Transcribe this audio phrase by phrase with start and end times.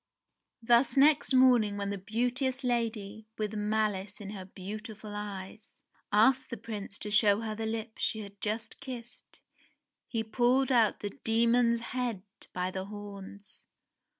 [0.63, 6.57] Thus next morning when the beauteous lady, with malice in her beautiful eyes, asked the
[6.57, 9.39] Prince to show her the lips she had last kissed,
[10.07, 13.65] he pulled out the demon's head by the horns.